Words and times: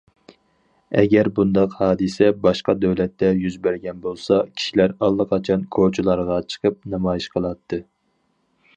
ئەگەر 1.01 1.27
بۇنداق 1.39 1.75
ھادىسە 1.81 2.29
باشقا 2.47 2.75
دۆلەتتە 2.87 3.31
يۈز 3.43 3.59
بەرگەن 3.67 4.01
بولسا 4.07 4.41
كىشىلەر 4.57 4.97
ئاللىقاچان 4.99 5.71
كوچىلارغا 5.77 6.43
چىقىپ 6.55 6.85
نامايىش 6.95 7.33
قىلاتتى. 7.37 7.85